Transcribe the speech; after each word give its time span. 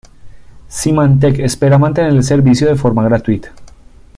Symantec 0.67 1.37
espera 1.41 1.77
mantener 1.77 2.09
el 2.11 2.23
servicio 2.23 2.67
de 2.67 2.73
forma 2.75 3.03
gratuita. 3.03 3.51